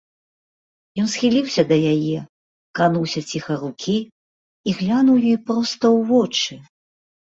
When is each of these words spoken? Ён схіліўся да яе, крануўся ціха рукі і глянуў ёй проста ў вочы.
Ён 1.03 1.07
схіліўся 1.15 1.61
да 1.73 1.77
яе, 1.93 2.17
крануўся 2.81 3.21
ціха 3.29 3.61
рукі 3.67 3.97
і 4.07 4.69
глянуў 4.83 5.25
ёй 5.31 5.37
проста 5.49 5.83
ў 5.97 5.99
вочы. 6.15 6.55